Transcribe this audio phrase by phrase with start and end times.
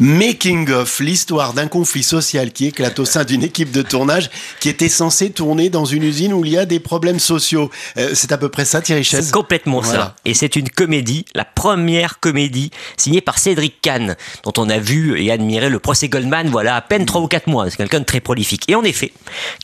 [0.00, 4.68] Making of, l'histoire d'un conflit social qui éclate au sein d'une équipe de tournage qui
[4.68, 7.68] était censée tourner dans une usine où il y a des problèmes sociaux.
[7.96, 9.98] Euh, c'est à peu près ça, Thierry Chaise C'est complètement Voilà.
[9.98, 10.16] ça.
[10.24, 14.14] Et c'est une comédie, la première comédie signée par Cédric Kahn,
[14.44, 17.48] dont on a vu et admiré le procès Goldman, voilà, à peine 3 ou 4
[17.48, 17.68] mois.
[17.68, 18.62] C'est quelqu'un de très prolifique.
[18.68, 19.12] Et en effet,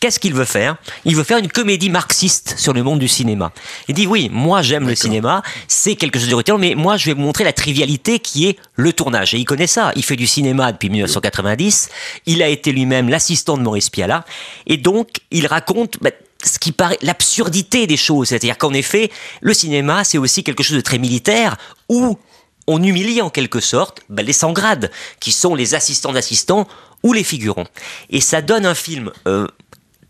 [0.01, 0.77] qu'est-ce qu'il veut faire?
[1.05, 3.53] Il veut faire une comédie marxiste sur le monde du cinéma.
[3.89, 7.07] Il dit oui, moi j'aime le cinéma, c'est quelque chose de rutilant, mais moi je
[7.07, 9.33] vais vous montrer la trivialité qui est le tournage.
[9.35, 9.93] Et il connaît ça.
[9.95, 11.89] Il fait du cinéma depuis 1990.
[12.27, 14.25] Il a été lui-même l'assistant de Maurice Pialat.
[14.67, 16.11] Et donc, il raconte bah,
[16.45, 18.29] ce qui paraît l'absurdité des choses.
[18.29, 19.11] C'est-à-dire qu'en effet,
[19.41, 21.57] le cinéma, c'est aussi quelque chose de très militaire
[21.89, 22.19] où
[22.67, 26.67] on humilie en quelque sorte bah, les sans-grades, qui sont les assistants d'assistants
[27.03, 27.67] ou les figurants.
[28.11, 29.47] Et ça donne un film euh,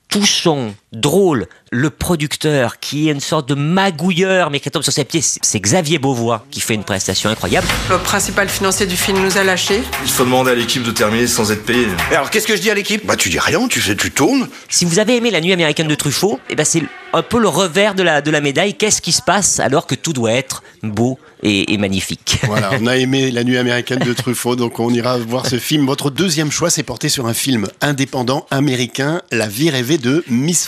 [0.08, 1.46] touchant, drôle.
[1.70, 5.58] Le producteur, qui est une sorte de magouilleur, mais qui tombe sur ses pieds, c'est
[5.58, 7.66] Xavier Beauvois, qui fait une prestation incroyable.
[7.90, 9.82] Le principal financier du film nous a lâchés.
[10.04, 11.88] Il faut demander à l'équipe de terminer sans être payé.
[12.12, 13.04] Et alors, qu'est-ce que je dis à l'équipe?
[13.04, 14.48] Bah, tu dis rien, tu fais, tu tournes.
[14.68, 16.82] Si vous avez aimé La Nuit américaine de Truffaut, eh ben c'est
[17.12, 18.74] un peu le revers de la, de la médaille.
[18.74, 22.38] Qu'est-ce qui se passe alors que tout doit être beau et, et magnifique?
[22.44, 25.86] Voilà, on a aimé La Nuit américaine de Truffaut, donc on ira voir ce film.
[25.86, 30.66] Votre deuxième choix s'est porté sur un film indépendant américain, La vie rêvée de Miss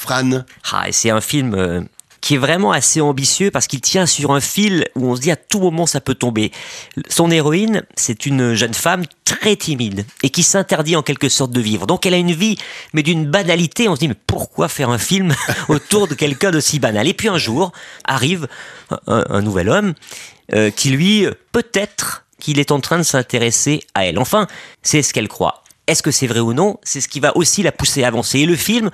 [0.72, 1.80] Ah, c'est un film euh,
[2.20, 5.30] qui est vraiment assez ambitieux parce qu'il tient sur un fil où on se dit
[5.30, 6.52] à tout moment ça peut tomber.
[7.08, 11.60] Son héroïne, c'est une jeune femme très timide et qui s'interdit en quelque sorte de
[11.60, 11.86] vivre.
[11.86, 12.56] Donc elle a une vie,
[12.92, 13.88] mais d'une banalité.
[13.88, 15.34] On se dit mais pourquoi faire un film
[15.68, 17.06] autour de quelqu'un d'aussi banal?
[17.06, 17.72] Et puis un jour
[18.04, 18.48] arrive
[19.06, 19.94] un, un nouvel homme
[20.54, 24.18] euh, qui lui, peut-être qu'il est en train de s'intéresser à elle.
[24.18, 24.46] Enfin,
[24.82, 25.64] c'est ce qu'elle croit.
[25.86, 26.78] Est-ce que c'est vrai ou non?
[26.82, 28.40] C'est ce qui va aussi la pousser à avancer.
[28.40, 28.90] Et le film,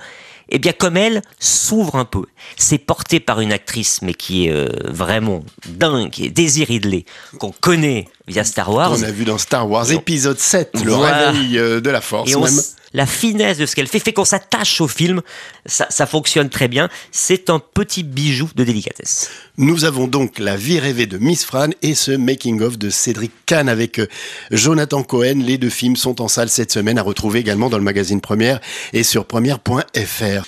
[0.49, 2.23] eh bien, comme elle, s'ouvre un peu.
[2.57, 7.05] C'est porté par une actrice, mais qui est euh, vraiment dingue, qui est Daisy Ridley,
[7.39, 8.91] qu'on connaît via Star Wars.
[8.97, 11.31] On a vu dans Star Wars épisode 7, le Voilà.
[11.31, 12.53] réveil euh, de la force Et on même.
[12.93, 15.21] La finesse de ce qu'elle fait fait qu'on s'attache au film.
[15.65, 16.89] Ça, ça fonctionne très bien.
[17.11, 19.29] C'est un petit bijou de délicatesse.
[19.57, 23.69] Nous avons donc La vie rêvée de Miss Fran et ce making-of de Cédric Kahn
[23.69, 24.07] avec euh,
[24.51, 25.41] Jonathan Cohen.
[25.45, 28.59] Les deux films sont en salle cette semaine à retrouver également dans le magazine Première
[28.93, 30.47] et sur première.fr.